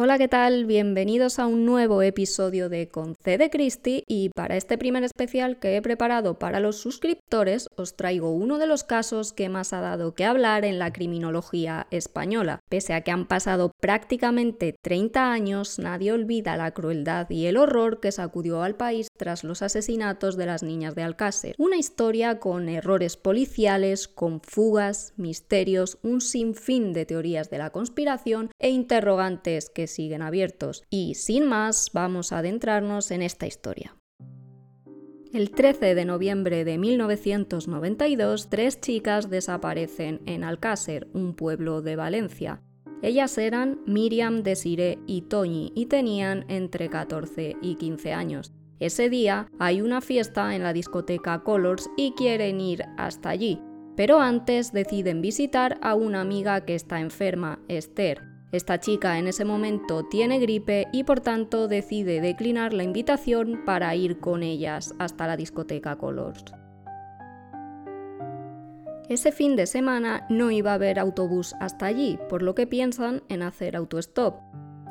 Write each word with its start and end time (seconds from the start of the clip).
Hola, 0.00 0.16
¿qué 0.16 0.28
tal? 0.28 0.64
Bienvenidos 0.64 1.40
a 1.40 1.48
un 1.48 1.66
nuevo 1.66 2.02
episodio 2.02 2.68
de 2.68 2.86
Con 2.86 3.16
C 3.16 3.36
de 3.36 3.50
Christie 3.50 4.04
y 4.06 4.28
para 4.28 4.56
este 4.56 4.78
primer 4.78 5.02
especial 5.02 5.58
que 5.58 5.76
he 5.76 5.82
preparado 5.82 6.38
para 6.38 6.60
los 6.60 6.76
suscriptores 6.76 7.66
os 7.76 7.96
traigo 7.96 8.30
uno 8.30 8.58
de 8.58 8.68
los 8.68 8.84
casos 8.84 9.32
que 9.32 9.48
más 9.48 9.72
ha 9.72 9.80
dado 9.80 10.14
que 10.14 10.24
hablar 10.24 10.64
en 10.64 10.78
la 10.78 10.92
criminología 10.92 11.88
española. 11.90 12.60
Pese 12.68 12.94
a 12.94 13.00
que 13.00 13.10
han 13.10 13.26
pasado 13.26 13.72
prácticamente 13.80 14.76
30 14.82 15.32
años, 15.32 15.80
nadie 15.80 16.12
olvida 16.12 16.56
la 16.56 16.70
crueldad 16.70 17.28
y 17.28 17.46
el 17.46 17.56
horror 17.56 17.98
que 17.98 18.12
sacudió 18.12 18.62
al 18.62 18.76
país 18.76 19.08
tras 19.16 19.42
los 19.42 19.62
asesinatos 19.62 20.36
de 20.36 20.46
las 20.46 20.62
niñas 20.62 20.94
de 20.94 21.02
Alcácer. 21.02 21.56
Una 21.58 21.76
historia 21.76 22.38
con 22.38 22.68
errores 22.68 23.16
policiales, 23.16 24.06
con 24.06 24.42
fugas, 24.42 25.12
misterios, 25.16 25.98
un 26.04 26.20
sinfín 26.20 26.92
de 26.92 27.04
teorías 27.04 27.50
de 27.50 27.58
la 27.58 27.70
conspiración 27.70 28.52
e 28.60 28.70
interrogantes 28.70 29.70
que 29.70 29.87
siguen 29.88 30.22
abiertos. 30.22 30.84
Y 30.90 31.14
sin 31.16 31.46
más, 31.46 31.90
vamos 31.92 32.32
a 32.32 32.38
adentrarnos 32.38 33.10
en 33.10 33.22
esta 33.22 33.46
historia. 33.46 33.96
El 35.32 35.50
13 35.50 35.94
de 35.94 36.04
noviembre 36.06 36.64
de 36.64 36.78
1992, 36.78 38.48
tres 38.48 38.80
chicas 38.80 39.28
desaparecen 39.28 40.22
en 40.24 40.42
Alcácer, 40.42 41.06
un 41.12 41.34
pueblo 41.34 41.82
de 41.82 41.96
Valencia. 41.96 42.62
Ellas 43.02 43.36
eran 43.36 43.78
Miriam, 43.86 44.42
Desiree 44.42 44.98
y 45.06 45.22
Toñi 45.22 45.70
y 45.74 45.86
tenían 45.86 46.46
entre 46.48 46.88
14 46.88 47.56
y 47.60 47.74
15 47.74 48.12
años. 48.14 48.52
Ese 48.80 49.10
día 49.10 49.48
hay 49.58 49.82
una 49.82 50.00
fiesta 50.00 50.54
en 50.54 50.62
la 50.62 50.72
discoteca 50.72 51.42
Colors 51.42 51.90
y 51.96 52.12
quieren 52.12 52.60
ir 52.60 52.84
hasta 52.96 53.28
allí, 53.28 53.60
pero 53.96 54.20
antes 54.20 54.72
deciden 54.72 55.20
visitar 55.20 55.78
a 55.82 55.94
una 55.94 56.22
amiga 56.22 56.64
que 56.64 56.74
está 56.74 57.00
enferma, 57.00 57.60
Esther. 57.68 58.22
Esta 58.50 58.80
chica 58.80 59.18
en 59.18 59.26
ese 59.26 59.44
momento 59.44 60.04
tiene 60.04 60.38
gripe 60.38 60.86
y 60.90 61.04
por 61.04 61.20
tanto 61.20 61.68
decide 61.68 62.22
declinar 62.22 62.72
la 62.72 62.82
invitación 62.82 63.62
para 63.66 63.94
ir 63.94 64.20
con 64.20 64.42
ellas 64.42 64.94
hasta 64.98 65.26
la 65.26 65.36
discoteca 65.36 65.96
Colors. 65.96 66.44
Ese 69.10 69.32
fin 69.32 69.54
de 69.54 69.66
semana 69.66 70.26
no 70.30 70.50
iba 70.50 70.70
a 70.72 70.74
haber 70.74 70.98
autobús 70.98 71.54
hasta 71.60 71.86
allí, 71.86 72.18
por 72.28 72.42
lo 72.42 72.54
que 72.54 72.66
piensan 72.66 73.22
en 73.28 73.42
hacer 73.42 73.76
autostop. 73.76 74.40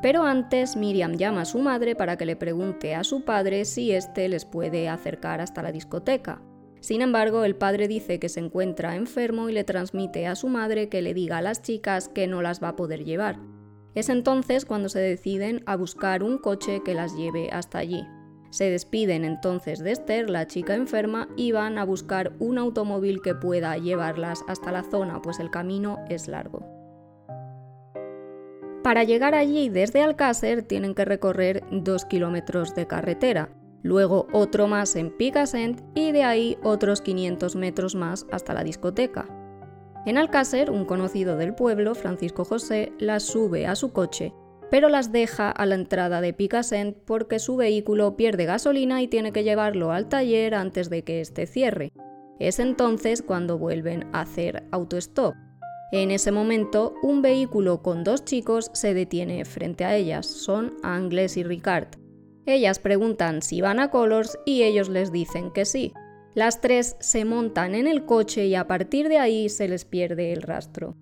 Pero 0.04 0.24
antes 0.24 0.76
Miriam 0.76 1.14
llama 1.14 1.42
a 1.42 1.46
su 1.46 1.60
madre 1.60 1.96
para 1.96 2.18
que 2.18 2.26
le 2.28 2.36
pregunte 2.36 2.94
a 2.94 3.04
su 3.04 3.26
padre 3.26 3.66
si 3.66 3.92
éste 3.92 4.30
les 4.30 4.46
puede 4.46 4.90
acercar 4.90 5.42
hasta 5.42 5.64
la 5.64 5.72
discoteca. 5.72 6.42
Sin 6.80 7.02
embargo, 7.02 7.44
el 7.44 7.56
padre 7.56 7.88
dice 7.88 8.20
que 8.20 8.30
se 8.30 8.40
encuentra 8.40 8.96
enfermo 8.96 9.50
y 9.50 9.54
le 9.54 9.64
transmite 9.64 10.28
a 10.28 10.36
su 10.36 10.48
madre 10.48 10.90
que 10.90 11.02
le 11.02 11.14
diga 11.14 11.40
a 11.40 11.42
las 11.42 11.62
chicas 11.62 12.08
que 12.10 12.28
no 12.28 12.42
las 12.42 12.62
va 12.62 12.70
a 12.70 12.76
poder 12.76 13.04
llevar. 13.04 13.40
Es 13.98 14.10
entonces 14.10 14.64
cuando 14.66 14.90
se 14.90 15.00
deciden 15.00 15.64
a 15.66 15.76
buscar 15.76 16.22
un 16.22 16.38
coche 16.38 16.84
que 16.86 16.94
las 16.94 17.16
lleve 17.16 17.50
hasta 17.50 17.80
allí. 17.80 18.06
Se 18.52 18.70
despiden 18.70 19.26
entonces 19.26 19.80
de 19.80 19.92
Esther, 19.92 20.30
la 20.30 20.46
chica 20.46 20.76
enferma, 20.76 21.30
y 21.36 21.52
van 21.52 21.80
a 21.80 21.84
buscar 21.84 22.34
un 22.38 22.60
automóvil 22.60 23.24
que 23.24 23.34
pueda 23.34 23.76
llevarlas 23.80 24.44
hasta 24.48 24.72
la 24.72 24.84
zona, 24.84 25.20
pues 25.24 25.40
el 25.40 25.50
camino 25.50 25.98
es 26.10 26.28
largo. 26.28 26.64
Para 28.84 29.04
llegar 29.04 29.34
allí 29.34 29.68
desde 29.68 30.04
Alcácer 30.04 30.62
tienen 30.62 30.94
que 30.94 31.04
recorrer 31.04 31.64
dos 31.72 32.06
kilómetros 32.06 32.76
de 32.76 32.86
carretera, 32.86 33.50
luego 33.82 34.28
otro 34.32 34.68
más 34.68 34.96
en 34.96 35.10
Picassent 35.10 35.82
y 35.96 36.12
de 36.12 36.24
ahí 36.24 36.56
otros 36.62 37.02
500 37.02 37.56
metros 37.56 37.96
más 37.96 38.28
hasta 38.32 38.54
la 38.54 38.64
discoteca. 38.64 39.37
En 40.08 40.18
Alcácer, 40.18 40.72
un 40.72 40.86
conocido 40.86 41.36
del 41.36 41.54
pueblo, 41.54 41.94
Francisco 41.94 42.46
José, 42.46 42.94
las 42.98 43.24
sube 43.24 43.68
a 43.68 43.76
su 43.76 43.92
coche, 43.92 44.34
pero 44.72 44.88
las 44.88 45.12
deja 45.12 45.52
a 45.52 45.66
la 45.66 45.76
entrada 45.76 46.22
de 46.22 46.32
Picassent 46.32 46.96
porque 46.96 47.40
su 47.40 47.58
vehículo 47.58 48.16
pierde 48.16 48.46
gasolina 48.46 49.02
y 49.02 49.10
tiene 49.10 49.34
que 49.34 49.44
llevarlo 49.44 49.92
al 49.92 50.08
taller 50.08 50.56
antes 50.56 50.90
de 50.90 51.04
que 51.04 51.20
éste 51.20 51.46
cierre. 51.46 51.92
Es 52.40 52.60
entonces 52.60 53.22
cuando 53.22 53.58
vuelven 53.58 54.08
a 54.14 54.22
hacer 54.22 54.64
autostop. 54.72 55.36
En 55.92 56.12
ese 56.12 56.32
momento, 56.32 56.94
un 57.04 57.22
vehículo 57.22 57.82
con 57.82 58.06
dos 58.06 58.24
chicos 58.24 58.72
se 58.74 58.94
detiene 58.94 59.44
frente 59.44 59.84
a 59.84 59.94
ellas, 59.98 60.26
son 60.26 60.78
Angles 60.84 61.36
y 61.36 61.44
Ricard. 61.44 61.90
Ellas 62.46 62.80
preguntan 62.80 63.42
si 63.42 63.60
van 63.60 63.82
a 63.82 63.92
Colors 63.92 64.40
y 64.46 64.64
ellos 64.64 64.88
les 64.88 65.12
dicen 65.12 65.52
que 65.52 65.66
sí. 65.66 65.92
Las 66.38 66.62
tres 66.62 66.98
se 67.00 67.26
montan 67.26 67.74
en 67.74 67.88
el 67.88 68.06
coche 68.06 68.46
y 68.46 68.54
a 68.54 68.68
partir 68.68 69.10
de 69.10 69.18
ahí 69.18 69.50
se 69.50 69.68
les 69.68 69.86
pierde 69.86 70.34
el 70.34 70.44
rastro. 70.44 70.96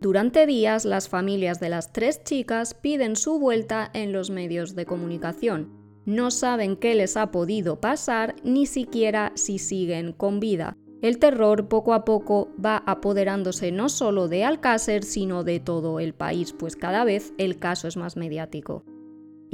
Durante 0.00 0.46
días 0.46 0.84
las 0.84 1.08
familias 1.08 1.58
de 1.58 1.70
las 1.70 1.92
tres 1.92 2.22
chicas 2.22 2.72
piden 2.72 3.16
su 3.16 3.40
vuelta 3.40 3.90
en 3.94 4.12
los 4.12 4.30
medios 4.30 4.76
de 4.76 4.86
comunicación. 4.86 5.72
No 6.06 6.30
saben 6.30 6.76
qué 6.76 6.94
les 6.94 7.16
ha 7.16 7.32
podido 7.32 7.80
pasar 7.80 8.36
ni 8.44 8.66
siquiera 8.66 9.32
si 9.34 9.58
siguen 9.58 10.12
con 10.12 10.38
vida. 10.38 10.76
El 11.02 11.18
terror 11.18 11.66
poco 11.66 11.92
a 11.92 12.04
poco 12.04 12.52
va 12.64 12.76
apoderándose 12.86 13.72
no 13.72 13.88
solo 13.88 14.28
de 14.28 14.44
Alcácer, 14.44 15.02
sino 15.02 15.42
de 15.42 15.58
todo 15.58 15.98
el 15.98 16.14
país, 16.14 16.52
pues 16.52 16.76
cada 16.76 17.04
vez 17.04 17.32
el 17.38 17.58
caso 17.58 17.88
es 17.88 17.96
más 17.96 18.16
mediático. 18.16 18.84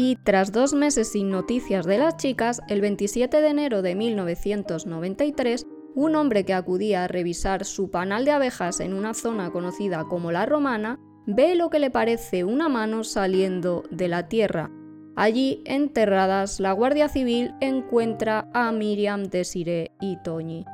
Y 0.03 0.17
tras 0.17 0.51
dos 0.51 0.73
meses 0.73 1.13
sin 1.13 1.29
noticias 1.29 1.85
de 1.85 1.99
las 1.99 2.17
chicas, 2.17 2.63
el 2.69 2.81
27 2.81 3.43
de 3.43 3.49
enero 3.49 3.83
de 3.83 3.95
1993, 3.95 5.67
un 5.95 6.17
hombre 6.17 6.47
que 6.47 6.55
acudía 6.55 7.05
a 7.05 7.07
revisar 7.07 7.67
su 7.67 7.91
panal 7.91 8.25
de 8.25 8.31
abejas 8.31 8.81
en 8.81 8.95
una 8.95 9.13
zona 9.13 9.51
conocida 9.51 10.05
como 10.05 10.33
la 10.33 10.47
Romana, 10.47 10.99
ve 11.27 11.55
lo 11.55 11.69
que 11.69 11.81
le 11.81 11.91
parece 11.91 12.45
una 12.45 12.71
mano 12.71 13.05
saliendo 13.05 13.85
de 13.91 14.09
la 14.09 14.27
tierra. 14.27 14.71
Allí, 15.17 15.63
enterradas, 15.67 16.61
la 16.61 16.73
Guardia 16.73 17.11
Civil 17.11 17.53
encuentra 17.61 18.49
a 18.55 18.73
Miriam, 18.73 19.25
Desiree 19.25 19.91
y 20.01 20.17
Toñi. 20.23 20.65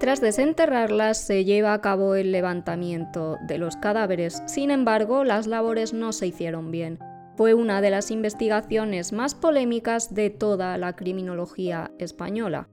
Tras 0.00 0.20
desenterrarlas 0.20 1.24
se 1.24 1.44
lleva 1.44 1.72
a 1.72 1.80
cabo 1.80 2.16
el 2.16 2.32
levantamiento 2.32 3.38
de 3.46 3.58
los 3.58 3.76
cadáveres, 3.76 4.42
sin 4.46 4.72
embargo 4.72 5.22
las 5.22 5.46
labores 5.46 5.94
no 5.94 6.12
se 6.12 6.26
hicieron 6.26 6.72
bien 6.72 6.98
fue 7.36 7.54
una 7.54 7.80
de 7.80 7.90
las 7.90 8.10
investigaciones 8.10 9.12
más 9.12 9.34
polémicas 9.34 10.14
de 10.14 10.30
toda 10.30 10.78
la 10.78 10.94
criminología 10.94 11.90
española. 11.98 12.68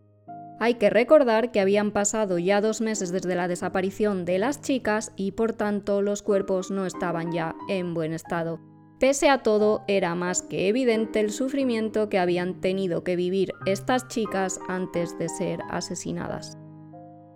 Hay 0.59 0.75
que 0.75 0.91
recordar 0.91 1.51
que 1.51 1.59
habían 1.59 1.89
pasado 1.89 2.37
ya 2.37 2.61
dos 2.61 2.81
meses 2.81 3.11
desde 3.11 3.33
la 3.33 3.47
desaparición 3.47 4.25
de 4.25 4.37
las 4.37 4.61
chicas 4.61 5.11
y 5.15 5.31
por 5.31 5.53
tanto 5.53 6.03
los 6.03 6.21
cuerpos 6.21 6.69
no 6.69 6.85
estaban 6.85 7.31
ya 7.31 7.55
en 7.67 7.95
buen 7.95 8.13
estado. 8.13 8.59
Pese 8.99 9.29
a 9.29 9.41
todo, 9.41 9.83
era 9.87 10.13
más 10.13 10.43
que 10.43 10.67
evidente 10.67 11.19
el 11.19 11.31
sufrimiento 11.31 12.07
que 12.09 12.19
habían 12.19 12.61
tenido 12.61 13.03
que 13.03 13.15
vivir 13.15 13.53
estas 13.65 14.07
chicas 14.09 14.59
antes 14.67 15.17
de 15.17 15.29
ser 15.29 15.61
asesinadas. 15.71 16.60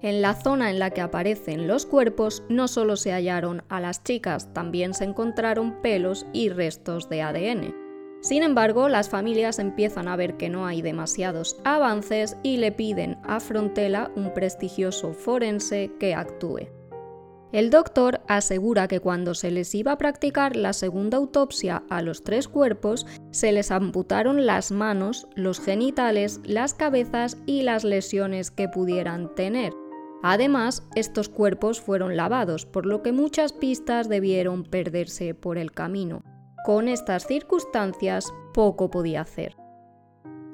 En 0.01 0.22
la 0.22 0.33
zona 0.33 0.69
en 0.69 0.79
la 0.79 0.91
que 0.91 1.01
aparecen 1.01 1.67
los 1.67 1.85
cuerpos 1.85 2.44
no 2.50 2.67
solo 2.67 2.95
se 2.95 3.11
hallaron 3.11 3.63
a 3.69 3.79
las 3.79 4.03
chicas, 4.03 4.53
también 4.53 4.94
se 4.94 5.06
encontraron 5.06 5.81
pelos 5.81 6.25
y 6.33 6.50
restos 6.50 7.09
de 7.09 7.22
ADN. 7.22 7.85
Sin 8.22 8.44
embargo, 8.44 8.89
las 8.89 9.09
familias 9.09 9.59
empiezan 9.59 10.07
a 10.07 10.16
ver 10.16 10.35
que 10.35 10.50
no 10.50 10.66
hay 10.66 10.81
demasiados 10.81 11.57
avances 11.63 12.38
y 12.44 12.57
le 12.57 12.72
piden 12.72 13.17
a 13.23 13.39
Frontela, 13.39 14.11
un 14.16 14.34
prestigioso 14.34 15.13
forense, 15.13 15.91
que 16.00 16.16
actúe. 16.16 16.67
El 17.51 17.69
doctor 17.69 18.22
asegura 18.28 18.88
que 18.88 19.00
cuando 19.00 19.34
se 19.34 19.50
les 19.51 19.73
iba 19.75 19.94
a 19.94 19.97
practicar 19.97 20.55
la 20.55 20.73
segunda 20.73 21.17
autopsia 21.17 21.84
a 21.89 22.01
los 22.01 22.23
tres 22.23 22.47
cuerpos, 22.47 23.05
se 23.31 23.51
les 23.51 23.72
amputaron 23.72 24.45
las 24.45 24.72
manos, 24.72 25.28
los 25.35 25.61
genitales, 25.61 26.41
las 26.44 26.73
cabezas 26.73 27.38
y 27.45 27.61
las 27.61 27.84
lesiones 27.84 28.51
que 28.51 28.67
pudieran 28.67 29.34
tener. 29.35 29.72
Además, 30.28 30.81
estos 30.96 31.30
cuerpos 31.30 31.80
fueron 31.80 32.18
lavados, 32.18 32.66
por 32.66 32.88
lo 32.88 33.03
que 33.03 33.12
muchas 33.12 33.53
pistas 33.53 34.09
debieron 34.09 34.63
perderse 34.63 35.36
por 35.36 35.59
el 35.59 35.72
camino. 35.72 36.24
Con 36.66 36.88
estas 36.88 37.28
circunstancias, 37.28 38.34
poco 38.52 38.90
podía 38.90 39.22
hacer. 39.22 39.55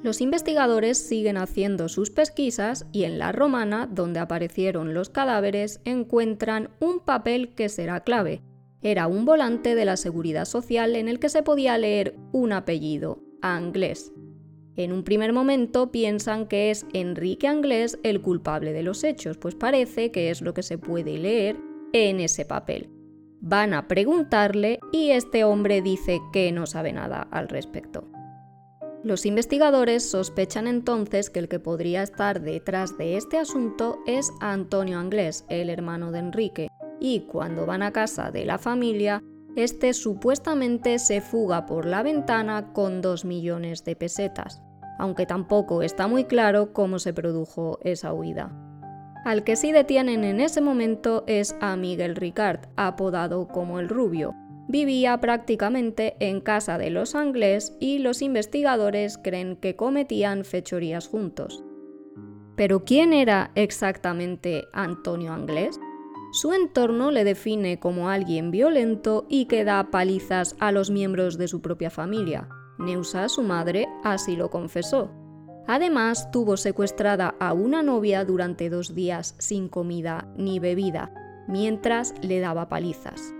Los 0.02 0.20
investigadores 0.20 0.98
siguen 0.98 1.38
haciendo 1.38 1.88
sus 1.88 2.10
pesquisas 2.10 2.84
y 2.92 3.04
en 3.04 3.18
la 3.18 3.32
romana, 3.32 3.88
donde 3.90 4.20
aparecieron 4.20 4.92
los 4.92 5.08
cadáveres, 5.08 5.80
encuentran 5.86 6.68
un 6.78 7.00
papel 7.00 7.54
que 7.54 7.70
será 7.70 8.00
clave. 8.00 8.42
Era 8.82 9.06
un 9.06 9.24
volante 9.24 9.74
de 9.74 9.86
la 9.86 9.96
seguridad 9.96 10.44
social 10.44 10.96
en 10.96 11.08
el 11.08 11.18
que 11.18 11.30
se 11.30 11.42
podía 11.42 11.78
leer 11.78 12.14
un 12.32 12.52
apellido, 12.52 13.20
Anglés. 13.40 14.12
En 14.76 14.92
un 14.92 15.02
primer 15.02 15.32
momento 15.32 15.92
piensan 15.92 16.46
que 16.46 16.70
es 16.70 16.86
Enrique 16.94 17.46
Anglés 17.46 17.98
el 18.02 18.22
culpable 18.22 18.72
de 18.72 18.82
los 18.82 19.04
hechos, 19.04 19.36
pues 19.36 19.54
parece 19.54 20.10
que 20.10 20.30
es 20.30 20.40
lo 20.40 20.54
que 20.54 20.62
se 20.62 20.78
puede 20.78 21.18
leer 21.18 21.56
en 21.92 22.20
ese 22.20 22.44
papel. 22.46 22.88
Van 23.40 23.74
a 23.74 23.86
preguntarle 23.86 24.78
y 24.92 25.10
este 25.10 25.44
hombre 25.44 25.82
dice 25.82 26.20
que 26.32 26.52
no 26.52 26.66
sabe 26.66 26.92
nada 26.92 27.28
al 27.30 27.48
respecto. 27.48 28.08
Los 29.04 29.26
investigadores 29.26 30.08
sospechan 30.08 30.68
entonces 30.68 31.28
que 31.28 31.40
el 31.40 31.48
que 31.48 31.58
podría 31.58 32.04
estar 32.04 32.40
detrás 32.40 32.96
de 32.96 33.16
este 33.16 33.36
asunto 33.36 33.98
es 34.06 34.30
Antonio 34.40 35.00
Anglés, 35.00 35.44
el 35.48 35.70
hermano 35.70 36.12
de 36.12 36.20
Enrique, 36.20 36.68
y 37.00 37.22
cuando 37.22 37.66
van 37.66 37.82
a 37.82 37.92
casa 37.92 38.30
de 38.30 38.46
la 38.46 38.58
familia 38.58 39.20
Este 39.54 39.92
supuestamente 39.92 40.98
se 40.98 41.20
fuga 41.20 41.66
por 41.66 41.84
la 41.84 42.02
ventana 42.02 42.72
con 42.72 43.02
2 43.02 43.26
millones 43.26 43.84
de 43.84 43.94
pesetas, 43.94 44.62
aunque 44.98 45.26
tampoco 45.26 45.82
está 45.82 46.06
muy 46.06 46.24
claro 46.24 46.72
cómo 46.72 46.98
se 46.98 47.12
produjo 47.12 47.78
esa 47.82 48.14
huida. 48.14 48.50
Al 49.26 49.44
que 49.44 49.56
sí 49.56 49.70
detienen 49.70 50.24
en 50.24 50.40
ese 50.40 50.62
momento 50.62 51.22
es 51.26 51.54
a 51.60 51.76
Miguel 51.76 52.16
Ricard, 52.16 52.60
apodado 52.76 53.46
como 53.46 53.78
el 53.78 53.90
Rubio. 53.90 54.34
Vivía 54.68 55.20
prácticamente 55.20 56.16
en 56.18 56.40
casa 56.40 56.78
de 56.78 56.88
los 56.88 57.14
Anglés 57.14 57.76
y 57.78 57.98
los 57.98 58.22
investigadores 58.22 59.18
creen 59.18 59.56
que 59.56 59.76
cometían 59.76 60.46
fechorías 60.46 61.08
juntos. 61.08 61.62
Pero 62.56 62.84
¿quién 62.84 63.12
era 63.12 63.50
exactamente 63.54 64.64
Antonio 64.72 65.32
Anglés? 65.32 65.78
Su 66.32 66.54
entorno 66.54 67.10
le 67.10 67.24
define 67.24 67.78
como 67.78 68.08
alguien 68.08 68.50
violento 68.50 69.26
y 69.28 69.44
que 69.44 69.64
da 69.64 69.90
palizas 69.90 70.56
a 70.60 70.72
los 70.72 70.90
miembros 70.90 71.36
de 71.36 71.46
su 71.46 71.60
propia 71.60 71.90
familia. 71.90 72.48
Neusa, 72.78 73.28
su 73.28 73.42
madre, 73.42 73.86
así 74.02 74.34
lo 74.34 74.48
confesó. 74.48 75.10
Además, 75.66 76.30
tuvo 76.30 76.56
secuestrada 76.56 77.34
a 77.38 77.52
una 77.52 77.82
novia 77.82 78.24
durante 78.24 78.70
dos 78.70 78.94
días 78.94 79.34
sin 79.38 79.68
comida 79.68 80.26
ni 80.34 80.58
bebida, 80.58 81.12
mientras 81.48 82.14
le 82.22 82.40
daba 82.40 82.70
palizas. 82.70 83.34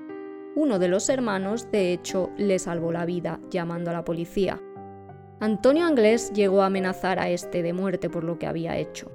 Uno 0.55 0.79
de 0.79 0.89
los 0.89 1.09
hermanos, 1.09 1.71
de 1.73 1.95
hecho, 1.95 2.29
le 2.37 2.59
salvó 2.59 2.93
la 2.93 3.07
vida 3.07 3.41
llamando 3.51 3.89
a 3.89 3.95
la 3.95 4.05
policía. 4.05 4.61
Antonio 5.41 5.87
Anglés 5.87 6.31
llegó 6.35 6.61
a 6.61 6.67
amenazar 6.67 7.19
a 7.19 7.31
este 7.31 7.63
de 7.63 7.73
muerte 7.73 8.11
por 8.11 8.23
lo 8.23 8.39
que 8.39 8.47
había 8.47 8.77
hecho. 8.77 9.11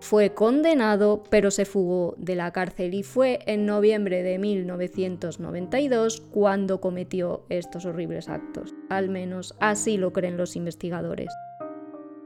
Fue 0.00 0.32
condenado, 0.32 1.22
pero 1.28 1.50
se 1.50 1.66
fugó 1.66 2.14
de 2.16 2.34
la 2.34 2.52
cárcel 2.52 2.94
y 2.94 3.02
fue 3.02 3.40
en 3.46 3.66
noviembre 3.66 4.22
de 4.22 4.38
1992 4.38 6.22
cuando 6.30 6.80
cometió 6.80 7.44
estos 7.50 7.84
horribles 7.84 8.28
actos. 8.28 8.74
Al 8.88 9.10
menos 9.10 9.54
así 9.60 9.98
lo 9.98 10.12
creen 10.12 10.38
los 10.38 10.56
investigadores. 10.56 11.28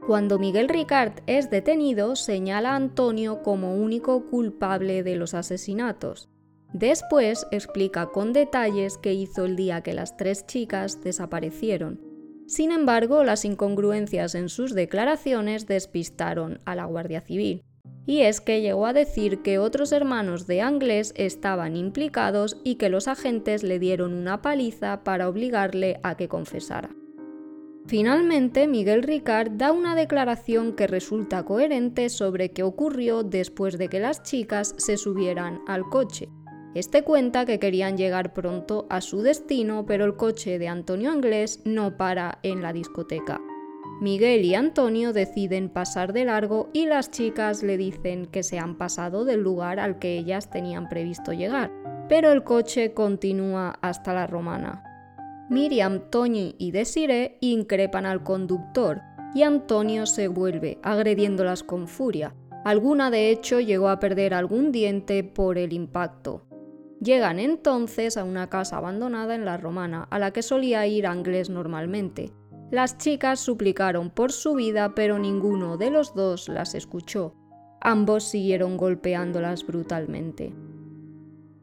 Cuando 0.07 0.39
Miguel 0.39 0.69
Ricard 0.69 1.13
es 1.27 1.49
detenido, 1.49 2.15
señala 2.15 2.71
a 2.71 2.75
Antonio 2.75 3.43
como 3.43 3.75
único 3.75 4.25
culpable 4.27 5.03
de 5.03 5.15
los 5.15 5.33
asesinatos. 5.33 6.29
Después 6.73 7.47
explica 7.51 8.07
con 8.07 8.31
detalles 8.31 8.97
qué 8.97 9.13
hizo 9.13 9.45
el 9.45 9.55
día 9.55 9.81
que 9.81 9.93
las 9.93 10.15
tres 10.15 10.45
chicas 10.45 11.03
desaparecieron. 11.03 12.14
Sin 12.47 12.71
embargo, 12.71 13.23
las 13.23 13.43
incongruencias 13.45 14.35
en 14.35 14.49
sus 14.49 14.73
declaraciones 14.73 15.65
despistaron 15.65 16.59
a 16.65 16.75
la 16.75 16.85
Guardia 16.85 17.21
Civil. 17.21 17.63
Y 18.05 18.21
es 18.21 18.39
que 18.39 18.61
llegó 18.61 18.85
a 18.85 18.93
decir 18.93 19.41
que 19.41 19.57
otros 19.57 19.91
hermanos 19.91 20.45
de 20.45 20.61
Anglés 20.61 21.11
estaban 21.15 21.75
implicados 21.75 22.57
y 22.63 22.75
que 22.75 22.89
los 22.89 23.07
agentes 23.07 23.63
le 23.63 23.79
dieron 23.79 24.13
una 24.13 24.43
paliza 24.43 25.03
para 25.03 25.27
obligarle 25.27 25.99
a 26.03 26.15
que 26.15 26.27
confesara. 26.27 26.89
Finalmente, 27.87 28.67
Miguel 28.67 29.03
Ricard 29.03 29.51
da 29.51 29.71
una 29.71 29.95
declaración 29.95 30.73
que 30.73 30.87
resulta 30.87 31.45
coherente 31.45 32.09
sobre 32.09 32.49
qué 32.49 32.63
ocurrió 32.63 33.23
después 33.23 33.77
de 33.77 33.89
que 33.89 33.99
las 33.99 34.23
chicas 34.23 34.73
se 34.77 34.97
subieran 34.97 35.61
al 35.67 35.83
coche. 35.83 36.29
Este 36.75 37.03
cuenta 37.03 37.45
que 37.45 37.57
querían 37.57 37.95
llegar 37.95 38.33
pronto 38.33 38.85
a 38.89 38.99
su 38.99 39.21
destino, 39.21 39.85
pero 39.85 40.03
el 40.03 40.17
coche 40.17 40.59
de 40.59 40.67
Antonio 40.67 41.09
Anglés 41.09 41.61
no 41.63 41.95
para 41.95 42.39
en 42.43 42.61
la 42.61 42.73
discoteca. 42.73 43.39
Miguel 44.01 44.43
y 44.43 44.55
Antonio 44.55 45.13
deciden 45.13 45.69
pasar 45.69 46.11
de 46.11 46.25
largo 46.25 46.69
y 46.73 46.85
las 46.85 47.11
chicas 47.11 47.63
le 47.63 47.77
dicen 47.77 48.25
que 48.25 48.43
se 48.43 48.59
han 48.59 48.77
pasado 48.77 49.23
del 49.23 49.39
lugar 49.39 49.79
al 49.79 49.99
que 49.99 50.17
ellas 50.17 50.49
tenían 50.49 50.89
previsto 50.89 51.31
llegar, 51.31 51.71
pero 52.09 52.33
el 52.33 52.43
coche 52.43 52.93
continúa 52.93 53.79
hasta 53.81 54.13
la 54.13 54.27
romana. 54.27 54.83
Miriam, 55.49 56.09
Toñi 56.09 56.55
y 56.57 56.71
Desiree 56.71 57.37
increpan 57.39 58.05
al 58.05 58.21
conductor 58.21 59.01
y 59.33 59.43
Antonio 59.43 60.05
se 60.05 60.27
vuelve, 60.27 60.79
agrediéndolas 60.83 61.63
con 61.63 61.87
furia. 61.87 62.35
Alguna 62.65 63.11
de 63.11 63.29
hecho 63.29 63.61
llegó 63.61 63.87
a 63.87 64.01
perder 64.01 64.33
algún 64.33 64.73
diente 64.73 65.23
por 65.23 65.57
el 65.57 65.71
impacto. 65.71 66.41
Llegan 67.01 67.39
entonces 67.39 68.17
a 68.17 68.23
una 68.23 68.49
casa 68.49 68.77
abandonada 68.77 69.35
en 69.35 69.45
la 69.45 69.57
Romana, 69.57 70.07
a 70.09 70.19
la 70.19 70.31
que 70.31 70.41
solía 70.41 70.87
ir 70.87 71.07
Anglés 71.07 71.49
normalmente. 71.49 72.33
Las 72.71 72.97
chicas 72.97 73.39
suplicaron 73.39 74.09
por 74.09 74.31
su 74.31 74.55
vida, 74.55 74.95
pero 74.95 75.19
ninguno 75.19 75.77
de 75.77 75.91
los 75.91 76.15
dos 76.15 76.49
las 76.49 76.73
escuchó. 76.73 77.35
Ambos 77.81 78.23
siguieron 78.23 78.77
golpeándolas 78.77 79.65
brutalmente. 79.67 80.53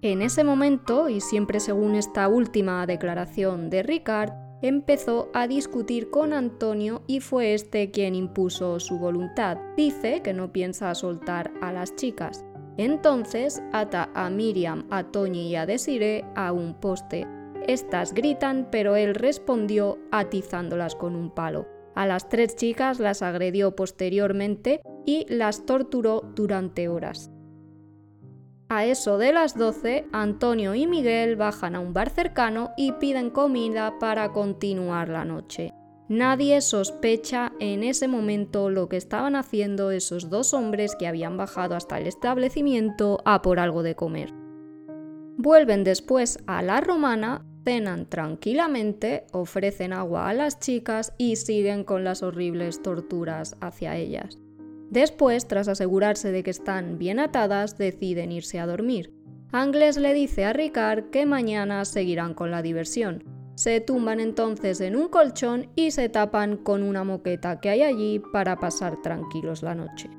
En 0.02 0.23
ese 0.23 0.44
momento, 0.44 1.08
y 1.08 1.20
siempre 1.20 1.61
según 1.61 1.94
esta 1.94 2.29
última 2.29 2.87
declaración 2.87 3.70
de 3.70 3.82
Ricard, 3.82 4.32
empezó 4.62 5.29
a 5.34 5.49
discutir 5.49 6.11
con 6.11 6.32
Antonio 6.32 7.02
y 7.06 7.20
fue 7.20 7.55
este 7.55 7.90
quien 7.90 8.14
impuso 8.14 8.79
su 8.81 8.99
voluntad. 8.99 9.58
Dice 9.76 10.23
que 10.23 10.32
no 10.32 10.52
piensa 10.52 10.94
soltar 10.94 11.52
a 11.61 11.73
las 11.73 11.94
chicas. 11.96 12.44
Entonces 12.76 13.62
ata 13.72 14.10
a 14.14 14.30
Miriam, 14.30 14.86
a 14.90 15.04
Toñi 15.04 15.48
y 15.48 15.56
a 15.56 15.66
Desiree 15.66 16.24
a 16.34 16.52
un 16.52 16.74
poste. 16.74 17.26
Estas 17.66 18.14
gritan, 18.14 18.69
pero 18.70 18.96
él 18.96 19.14
respondió 19.14 19.98
atizándolas 20.10 20.94
con 20.94 21.14
un 21.14 21.30
palo. 21.30 21.66
A 21.94 22.06
las 22.06 22.28
tres 22.28 22.56
chicas 22.56 22.98
las 22.98 23.22
agredió 23.22 23.76
posteriormente 23.76 24.80
y 25.04 25.26
las 25.28 25.66
torturó 25.66 26.22
durante 26.34 26.88
horas. 26.88 27.30
A 28.69 28.86
eso 28.86 29.19
de 29.19 29.34
las 29.34 29.58
12, 29.58 30.06
Antonio 30.12 30.74
y 30.74 30.86
Miguel 30.86 31.36
bajan 31.36 31.74
a 31.74 31.80
un 31.80 31.92
bar 31.92 32.08
cercano 32.08 32.70
y 32.78 32.92
piden 32.92 33.28
comida 33.28 33.98
para 33.98 34.32
continuar 34.32 35.10
la 35.10 35.26
noche. 35.26 35.74
Nadie 36.12 36.60
sospecha 36.60 37.52
en 37.58 37.82
ese 37.82 38.06
momento 38.06 38.68
lo 38.68 38.86
que 38.90 38.98
estaban 38.98 39.34
haciendo 39.34 39.90
esos 39.90 40.28
dos 40.28 40.52
hombres 40.52 40.94
que 40.94 41.06
habían 41.06 41.38
bajado 41.38 41.74
hasta 41.74 41.98
el 41.98 42.06
establecimiento 42.06 43.22
a 43.24 43.40
por 43.40 43.58
algo 43.58 43.82
de 43.82 43.94
comer. 43.94 44.30
Vuelven 45.38 45.84
después 45.84 46.38
a 46.46 46.60
la 46.60 46.82
romana, 46.82 47.46
cenan 47.64 48.04
tranquilamente, 48.04 49.24
ofrecen 49.32 49.94
agua 49.94 50.28
a 50.28 50.34
las 50.34 50.58
chicas 50.58 51.14
y 51.16 51.36
siguen 51.36 51.82
con 51.82 52.04
las 52.04 52.22
horribles 52.22 52.82
torturas 52.82 53.56
hacia 53.62 53.96
ellas. 53.96 54.38
Después, 54.90 55.48
tras 55.48 55.66
asegurarse 55.68 56.30
de 56.30 56.42
que 56.42 56.50
están 56.50 56.98
bien 56.98 57.20
atadas, 57.20 57.78
deciden 57.78 58.32
irse 58.32 58.60
a 58.60 58.66
dormir. 58.66 59.14
Angles 59.50 59.96
le 59.96 60.12
dice 60.12 60.44
a 60.44 60.52
Ricard 60.52 61.08
que 61.08 61.24
mañana 61.24 61.86
seguirán 61.86 62.34
con 62.34 62.50
la 62.50 62.60
diversión, 62.60 63.31
se 63.54 63.81
tumban 63.81 64.20
entonces 64.20 64.81
en 64.81 64.96
un 64.96 65.08
colchón 65.08 65.69
y 65.76 65.90
se 65.90 66.08
tapan 66.08 66.56
con 66.56 66.82
una 66.82 67.05
moqueta 67.05 67.60
que 67.60 67.70
hay 67.70 67.82
allí 67.82 68.20
para 68.32 68.58
pasar 68.58 69.00
tranquilos 69.03 69.62
la 69.62 69.74
noche. 69.74 70.10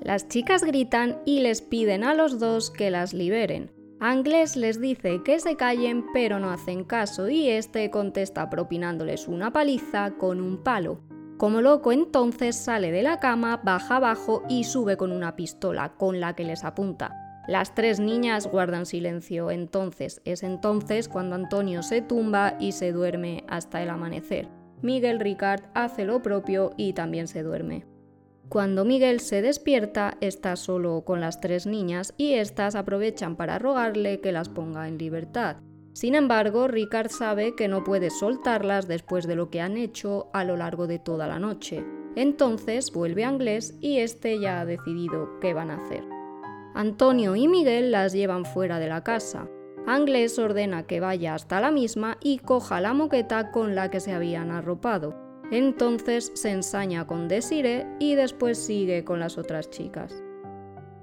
Las 0.00 0.28
chicas 0.28 0.64
gritan 0.64 1.20
y 1.26 1.40
les 1.40 1.60
piden 1.60 2.04
a 2.04 2.14
los 2.14 2.38
dos 2.38 2.70
que 2.70 2.90
las 2.90 3.12
liberen. 3.12 3.70
Anglés 4.00 4.56
les 4.56 4.80
dice 4.80 5.22
que 5.22 5.40
se 5.40 5.56
callen 5.56 6.06
pero 6.14 6.38
no 6.38 6.50
hacen 6.50 6.84
caso 6.84 7.28
y 7.28 7.50
este 7.50 7.90
contesta 7.90 8.48
propinándoles 8.48 9.28
una 9.28 9.52
paliza 9.52 10.12
con 10.12 10.40
un 10.40 10.62
palo. 10.62 11.00
Como 11.36 11.60
loco 11.60 11.92
entonces 11.92 12.56
sale 12.56 12.92
de 12.92 13.02
la 13.02 13.20
cama, 13.20 13.60
baja 13.62 13.96
abajo 13.96 14.42
y 14.48 14.64
sube 14.64 14.96
con 14.96 15.12
una 15.12 15.36
pistola 15.36 15.94
con 15.98 16.18
la 16.18 16.34
que 16.34 16.44
les 16.44 16.64
apunta. 16.64 17.29
Las 17.48 17.74
tres 17.74 18.00
niñas 18.00 18.46
guardan 18.46 18.86
silencio. 18.86 19.50
Entonces 19.50 20.20
es 20.24 20.42
entonces 20.42 21.08
cuando 21.08 21.34
Antonio 21.34 21.82
se 21.82 22.02
tumba 22.02 22.56
y 22.60 22.72
se 22.72 22.92
duerme 22.92 23.44
hasta 23.48 23.82
el 23.82 23.90
amanecer. 23.90 24.48
Miguel 24.82 25.20
Ricard 25.20 25.62
hace 25.74 26.04
lo 26.04 26.22
propio 26.22 26.72
y 26.76 26.92
también 26.92 27.28
se 27.28 27.42
duerme. 27.42 27.84
Cuando 28.48 28.84
Miguel 28.84 29.20
se 29.20 29.42
despierta, 29.42 30.16
está 30.20 30.56
solo 30.56 31.02
con 31.04 31.20
las 31.20 31.40
tres 31.40 31.66
niñas 31.66 32.14
y 32.16 32.32
éstas 32.34 32.74
aprovechan 32.74 33.36
para 33.36 33.58
rogarle 33.58 34.20
que 34.20 34.32
las 34.32 34.48
ponga 34.48 34.88
en 34.88 34.98
libertad. 34.98 35.58
Sin 35.92 36.14
embargo, 36.14 36.66
Ricard 36.66 37.10
sabe 37.10 37.54
que 37.54 37.68
no 37.68 37.84
puede 37.84 38.10
soltarlas 38.10 38.88
después 38.88 39.26
de 39.26 39.36
lo 39.36 39.50
que 39.50 39.60
han 39.60 39.76
hecho 39.76 40.30
a 40.32 40.44
lo 40.44 40.56
largo 40.56 40.86
de 40.86 40.98
toda 40.98 41.26
la 41.26 41.38
noche. 41.38 41.84
Entonces 42.16 42.92
vuelve 42.92 43.24
a 43.24 43.30
Inglés 43.30 43.76
y 43.80 43.98
este 43.98 44.40
ya 44.40 44.60
ha 44.60 44.64
decidido 44.64 45.38
qué 45.40 45.54
van 45.54 45.70
a 45.70 45.76
hacer. 45.76 46.19
Antonio 46.74 47.36
y 47.36 47.48
Miguel 47.48 47.90
las 47.90 48.12
llevan 48.12 48.44
fuera 48.44 48.78
de 48.78 48.88
la 48.88 49.02
casa. 49.02 49.48
Anglés 49.86 50.38
ordena 50.38 50.86
que 50.86 51.00
vaya 51.00 51.34
hasta 51.34 51.60
la 51.60 51.70
misma 51.70 52.18
y 52.20 52.38
coja 52.38 52.80
la 52.80 52.92
moqueta 52.92 53.50
con 53.50 53.74
la 53.74 53.90
que 53.90 54.00
se 54.00 54.12
habían 54.12 54.50
arropado. 54.50 55.14
Entonces 55.50 56.30
se 56.34 56.50
ensaña 56.50 57.06
con 57.06 57.26
Desire 57.26 57.86
y 57.98 58.14
después 58.14 58.58
sigue 58.58 59.04
con 59.04 59.18
las 59.18 59.36
otras 59.36 59.70
chicas. 59.70 60.22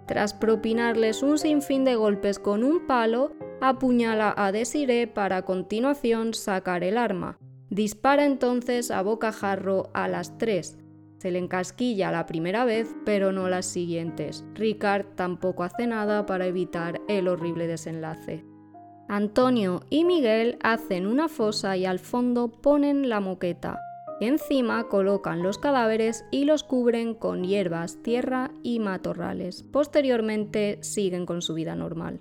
Tras 0.06 0.34
propinarles 0.34 1.22
un 1.22 1.38
sinfín 1.38 1.84
de 1.84 1.96
golpes 1.96 2.40
con 2.40 2.64
un 2.64 2.88
palo, 2.88 3.34
apuñala 3.60 4.34
a 4.38 4.54
Desire 4.54 5.08
para 5.08 5.38
a 5.38 5.42
continuación 5.42 6.34
sacar 6.34 6.84
el 6.86 6.98
arma. 6.98 7.38
Dispara 7.70 8.24
entonces 8.24 8.90
a 8.90 9.02
bocajarro 9.02 9.90
a 9.94 10.08
las 10.08 10.38
tres, 10.38 10.78
se 11.18 11.32
le 11.32 11.40
encasquilla 11.40 12.12
la 12.12 12.26
primera 12.26 12.66
vez, 12.66 12.96
pero 13.06 13.32
no 13.32 13.50
las 13.50 13.66
siguientes. 13.66 14.46
Ricard 14.54 15.06
tampoco 15.16 15.64
hace 15.64 15.88
nada 15.88 16.26
para 16.26 16.48
evitar 16.48 17.02
el 17.08 17.28
horrible 17.28 17.68
desenlace. 17.68 18.46
Antonio 19.08 19.82
y 19.90 20.04
Miguel 20.04 20.58
hacen 20.64 21.08
una 21.08 21.30
fosa 21.30 21.78
y 21.78 21.86
al 21.86 22.00
fondo 22.00 22.50
ponen 22.52 23.10
la 23.10 23.20
moqueta. 23.20 23.80
Encima 24.20 24.88
colocan 24.90 25.44
los 25.44 25.60
cadáveres 25.60 26.26
y 26.32 26.46
los 26.46 26.64
cubren 26.64 27.14
con 27.14 27.44
hierbas, 27.44 28.02
tierra 28.02 28.52
y 28.64 28.80
matorrales. 28.80 29.64
Posteriormente 29.64 30.80
siguen 30.82 31.26
con 31.26 31.42
su 31.42 31.54
vida 31.54 31.76
normal. 31.76 32.20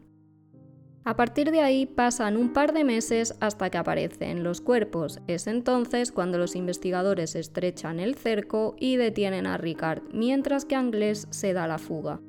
A 1.07 1.15
partir 1.15 1.53
de 1.53 1.61
ahí 1.61 1.87
pasan 1.87 2.37
un 2.37 2.53
par 2.53 2.73
de 2.73 2.83
meses 2.83 3.37
hasta 3.39 3.71
que 3.71 3.79
aparecen 3.79 4.43
los 4.43 4.61
cuerpos. 4.61 5.21
Es 5.29 5.47
entonces 5.47 6.11
cuando 6.11 6.37
los 6.37 6.57
investigadores 6.57 7.37
estrechan 7.37 8.01
el 8.01 8.17
cerco 8.17 8.75
y 8.81 8.97
detienen 8.97 9.47
a 9.47 9.57
Ricard, 9.57 10.03
mientras 10.13 10.65
que 10.65 10.75
Anglés 10.75 11.29
se 11.31 11.53
da 11.53 11.69
la 11.69 11.79
fuga. 11.79 12.21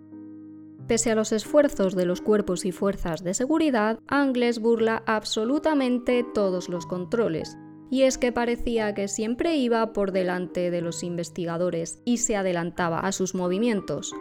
Pese 0.87 1.09
a 1.09 1.15
los 1.15 1.31
esfuerzos 1.31 1.95
de 1.95 2.05
los 2.05 2.21
cuerpos 2.21 2.65
y 2.65 2.71
fuerzas 2.71 3.23
de 3.23 3.33
seguridad, 3.33 3.97
Angles 4.05 4.59
burla 4.59 5.01
absolutamente 5.07 6.23
todos 6.35 6.69
los 6.69 6.85
controles. 6.85 7.57
Y 7.89 8.03
es 8.03 8.19
que 8.19 8.31
parecía 8.31 8.93
que 8.93 9.07
siempre 9.07 9.55
iba 9.55 9.91
por 9.91 10.11
delante 10.11 10.69
de 10.69 10.81
los 10.81 11.01
investigadores 11.03 11.99
y 12.05 12.17
se 12.17 12.35
adelantaba 12.35 12.99
a 12.99 13.11
sus 13.11 13.33
movimientos. 13.33 14.13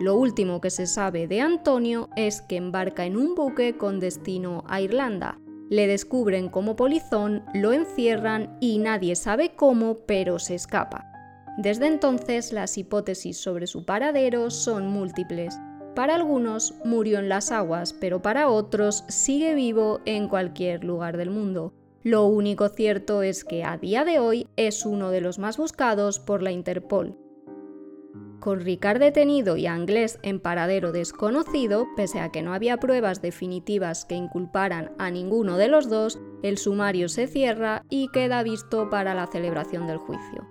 Lo 0.00 0.16
último 0.16 0.60
que 0.60 0.70
se 0.70 0.86
sabe 0.86 1.28
de 1.28 1.40
Antonio 1.40 2.08
es 2.16 2.42
que 2.42 2.56
embarca 2.56 3.04
en 3.04 3.16
un 3.16 3.34
buque 3.34 3.76
con 3.76 4.00
destino 4.00 4.64
a 4.66 4.80
Irlanda. 4.80 5.38
Le 5.70 5.86
descubren 5.86 6.48
como 6.48 6.76
polizón, 6.76 7.44
lo 7.54 7.72
encierran 7.72 8.56
y 8.60 8.78
nadie 8.78 9.16
sabe 9.16 9.54
cómo, 9.54 9.98
pero 10.06 10.38
se 10.38 10.54
escapa. 10.54 11.06
Desde 11.58 11.86
entonces 11.86 12.52
las 12.52 12.78
hipótesis 12.78 13.36
sobre 13.36 13.66
su 13.66 13.84
paradero 13.84 14.50
son 14.50 14.86
múltiples 14.88 15.58
para 15.94 16.14
algunos 16.14 16.74
murió 16.84 17.18
en 17.18 17.28
las 17.28 17.52
aguas, 17.52 17.92
pero 17.92 18.22
para 18.22 18.48
otros 18.48 19.04
sigue 19.08 19.54
vivo 19.54 20.00
en 20.06 20.26
cualquier 20.26 20.84
lugar 20.84 21.18
del 21.18 21.28
mundo. 21.28 21.74
Lo 22.02 22.24
único 22.24 22.70
cierto 22.70 23.22
es 23.22 23.44
que 23.44 23.62
a 23.62 23.76
día 23.76 24.04
de 24.04 24.18
hoy 24.18 24.48
es 24.56 24.86
uno 24.86 25.10
de 25.10 25.20
los 25.20 25.38
más 25.38 25.58
buscados 25.58 26.18
por 26.18 26.42
la 26.42 26.50
Interpol. 26.50 27.18
Con 28.42 28.58
Ricard 28.60 28.98
detenido 28.98 29.56
y 29.56 29.68
Anglés 29.68 30.18
en 30.24 30.40
paradero 30.40 30.90
desconocido, 30.90 31.86
pese 31.94 32.18
a 32.18 32.32
que 32.32 32.42
no 32.42 32.52
había 32.52 32.78
pruebas 32.78 33.22
definitivas 33.22 34.04
que 34.04 34.16
inculparan 34.16 34.90
a 34.98 35.12
ninguno 35.12 35.56
de 35.58 35.68
los 35.68 35.88
dos, 35.88 36.18
el 36.42 36.58
sumario 36.58 37.08
se 37.08 37.28
cierra 37.28 37.84
y 37.88 38.08
queda 38.08 38.42
visto 38.42 38.90
para 38.90 39.14
la 39.14 39.28
celebración 39.28 39.86
del 39.86 39.98
juicio. 39.98 40.44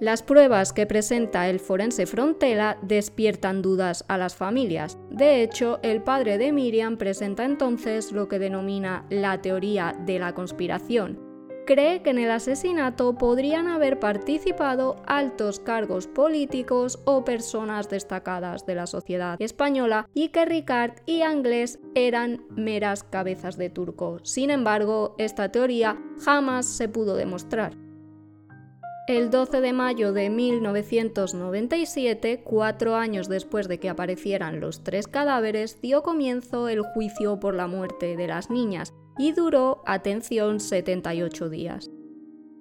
Las 0.00 0.22
pruebas 0.22 0.72
que 0.72 0.86
presenta 0.86 1.48
el 1.48 1.58
forense 1.58 2.06
Frontela 2.06 2.78
despiertan 2.82 3.60
dudas 3.60 4.04
a 4.06 4.16
las 4.16 4.36
familias. 4.36 4.96
De 5.10 5.42
hecho, 5.42 5.80
el 5.82 6.04
padre 6.04 6.38
de 6.38 6.52
Miriam 6.52 6.96
presenta 6.96 7.44
entonces 7.44 8.12
lo 8.12 8.28
que 8.28 8.38
denomina 8.38 9.04
la 9.10 9.42
teoría 9.42 9.96
de 10.06 10.20
la 10.20 10.32
conspiración. 10.32 11.27
Cree 11.68 12.00
que 12.00 12.08
en 12.08 12.18
el 12.18 12.30
asesinato 12.30 13.18
podrían 13.18 13.68
haber 13.68 14.00
participado 14.00 14.96
altos 15.06 15.60
cargos 15.60 16.06
políticos 16.06 16.98
o 17.04 17.26
personas 17.26 17.90
destacadas 17.90 18.64
de 18.64 18.74
la 18.74 18.86
sociedad 18.86 19.36
española 19.38 20.08
y 20.14 20.30
que 20.30 20.46
Ricard 20.46 20.92
y 21.04 21.20
Anglés 21.20 21.78
eran 21.94 22.42
meras 22.48 23.02
cabezas 23.02 23.58
de 23.58 23.68
turco. 23.68 24.18
Sin 24.22 24.48
embargo, 24.48 25.14
esta 25.18 25.50
teoría 25.50 26.00
jamás 26.24 26.64
se 26.64 26.88
pudo 26.88 27.16
demostrar. 27.16 27.76
El 29.06 29.28
12 29.28 29.60
de 29.60 29.74
mayo 29.74 30.14
de 30.14 30.30
1997, 30.30 32.44
cuatro 32.44 32.94
años 32.94 33.28
después 33.28 33.68
de 33.68 33.78
que 33.78 33.90
aparecieran 33.90 34.60
los 34.60 34.84
tres 34.84 35.06
cadáveres, 35.06 35.82
dio 35.82 36.02
comienzo 36.02 36.70
el 36.70 36.80
juicio 36.80 37.38
por 37.38 37.54
la 37.54 37.66
muerte 37.66 38.16
de 38.16 38.26
las 38.26 38.48
niñas 38.48 38.94
y 39.18 39.32
duró, 39.32 39.82
atención, 39.86 40.60
78 40.60 41.48
días. 41.48 41.90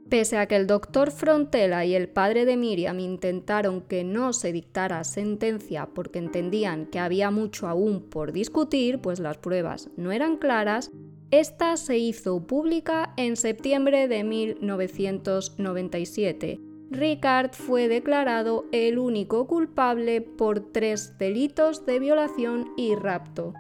Pese 0.10 0.38
a 0.38 0.48
que 0.48 0.56
el 0.56 0.68
doctor 0.68 1.12
Frontela 1.12 1.84
y 1.86 1.94
el 1.94 2.08
padre 2.08 2.46
de 2.46 2.56
Miriam 2.56 2.98
intentaron 3.00 3.82
que 3.82 4.06
no 4.06 4.32
se 4.32 4.54
dictara 4.54 5.04
sentencia 5.04 5.90
porque 5.94 6.20
entendían 6.20 6.86
que 6.86 7.00
había 7.00 7.30
mucho 7.30 7.68
aún 7.68 8.10
por 8.10 8.32
discutir, 8.32 9.02
pues 9.02 9.20
las 9.20 9.38
pruebas 9.38 9.90
no 9.98 10.14
eran 10.14 10.38
claras, 10.38 10.92
esta 11.30 11.76
se 11.76 11.98
hizo 11.98 12.48
pública 12.48 13.14
en 13.18 13.36
septiembre 13.36 14.08
de 14.08 14.24
1997. 14.24 16.62
Ricard 16.90 17.52
fue 17.52 17.90
declarado 17.90 18.64
el 18.72 18.98
único 18.98 19.46
culpable 19.46 20.22
por 20.22 20.72
tres 20.72 21.18
delitos 21.18 21.86
de 21.86 22.00
violación 22.00 22.72
y 22.78 22.96
rapto. 22.96 23.54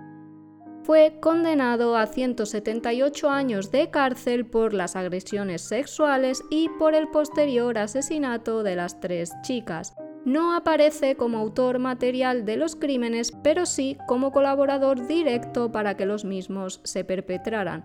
Fue 0.87 1.17
condenado 1.19 1.97
a 1.97 2.07
178 2.07 3.29
años 3.29 3.71
de 3.71 3.89
cárcel 3.89 4.45
por 4.45 4.73
las 4.73 4.95
agresiones 4.95 5.61
sexuales 5.61 6.41
y 6.49 6.69
por 6.79 6.95
el 6.95 7.09
posterior 7.09 7.77
asesinato 7.77 8.63
de 8.63 8.77
las 8.77 9.01
tres 9.01 9.33
chicas 9.41 9.97
no 10.23 10.55
aparece 10.55 11.17
como 11.17 11.39
autor 11.39 11.79
material 11.79 12.45
de 12.45 12.55
los 12.55 12.77
crímenes, 12.77 13.33
pero 13.43 13.65
sí 13.65 13.97
como 14.07 14.31
colaborador 14.31 15.07
directo 15.07 15.73
para 15.73 15.97
que 15.97 16.05
los 16.05 16.23
mismos 16.23 16.79
se 16.85 17.03
perpetraran. 17.03 17.83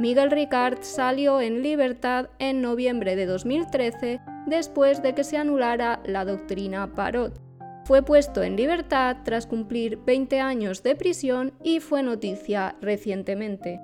Miguel 0.00 0.30
Ricard 0.30 0.78
salió 0.80 1.42
en 1.42 1.62
libertad 1.62 2.30
en 2.38 2.62
noviembre 2.62 3.14
de 3.14 3.26
2013 3.26 4.22
después 4.46 5.02
de 5.02 5.14
que 5.14 5.22
se 5.22 5.36
anulara 5.36 6.00
la 6.06 6.24
doctrina 6.24 6.94
Parot. 6.94 7.47
Fue 7.88 8.02
puesto 8.02 8.42
en 8.42 8.54
libertad 8.54 9.16
tras 9.24 9.46
cumplir 9.46 9.96
20 10.04 10.40
años 10.40 10.82
de 10.82 10.94
prisión 10.94 11.54
y 11.64 11.80
fue 11.80 12.02
noticia 12.02 12.76
recientemente. 12.82 13.80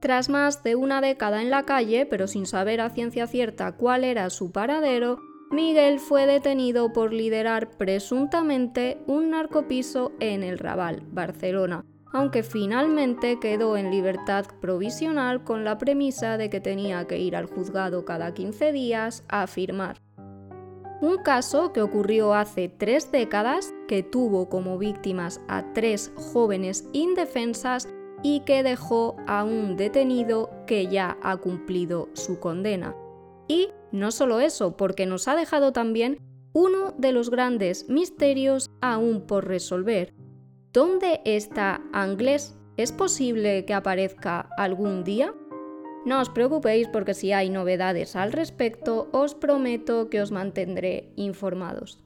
Tras 0.00 0.30
más 0.30 0.62
de 0.62 0.76
una 0.76 1.02
década 1.02 1.42
en 1.42 1.50
la 1.50 1.64
calle, 1.64 2.06
pero 2.06 2.26
sin 2.26 2.46
saber 2.46 2.80
a 2.80 2.88
ciencia 2.88 3.26
cierta 3.26 3.72
cuál 3.72 4.04
era 4.04 4.30
su 4.30 4.50
paradero, 4.50 5.18
Miguel 5.50 6.00
fue 6.00 6.24
detenido 6.24 6.94
por 6.94 7.12
liderar 7.12 7.76
presuntamente 7.76 8.96
un 9.06 9.28
narcopiso 9.28 10.12
en 10.18 10.42
el 10.42 10.58
Raval, 10.58 11.02
Barcelona, 11.08 11.84
aunque 12.14 12.42
finalmente 12.42 13.38
quedó 13.38 13.76
en 13.76 13.90
libertad 13.90 14.46
provisional 14.62 15.44
con 15.44 15.64
la 15.64 15.76
premisa 15.76 16.38
de 16.38 16.48
que 16.48 16.62
tenía 16.62 17.06
que 17.06 17.18
ir 17.18 17.36
al 17.36 17.44
juzgado 17.44 18.06
cada 18.06 18.32
15 18.32 18.72
días 18.72 19.22
a 19.28 19.46
firmar. 19.46 19.98
Un 21.02 21.18
caso 21.18 21.72
que 21.72 21.82
ocurrió 21.82 22.32
hace 22.32 22.68
tres 22.68 23.10
décadas, 23.10 23.74
que 23.88 24.04
tuvo 24.04 24.48
como 24.48 24.78
víctimas 24.78 25.40
a 25.48 25.72
tres 25.72 26.12
jóvenes 26.14 26.88
indefensas 26.92 27.88
y 28.22 28.44
que 28.44 28.62
dejó 28.62 29.16
a 29.26 29.42
un 29.42 29.76
detenido 29.76 30.48
que 30.64 30.86
ya 30.86 31.18
ha 31.20 31.38
cumplido 31.38 32.08
su 32.12 32.38
condena. 32.38 32.94
Y 33.48 33.70
no 33.90 34.12
solo 34.12 34.38
eso, 34.38 34.76
porque 34.76 35.04
nos 35.06 35.26
ha 35.26 35.34
dejado 35.34 35.72
también 35.72 36.18
uno 36.52 36.94
de 36.96 37.10
los 37.10 37.30
grandes 37.30 37.88
misterios 37.88 38.70
aún 38.80 39.22
por 39.26 39.48
resolver. 39.48 40.14
¿Dónde 40.72 41.20
está 41.24 41.82
Anglés? 41.92 42.56
¿Es 42.76 42.92
posible 42.92 43.64
que 43.64 43.74
aparezca 43.74 44.48
algún 44.56 45.02
día? 45.02 45.34
No 46.04 46.20
os 46.20 46.28
preocupéis 46.28 46.88
porque 46.88 47.14
si 47.14 47.30
hay 47.30 47.48
novedades 47.48 48.16
al 48.16 48.32
respecto 48.32 49.08
os 49.12 49.34
prometo 49.34 50.10
que 50.10 50.20
os 50.20 50.34
mantendré 50.34 51.14
informados. 51.14 52.02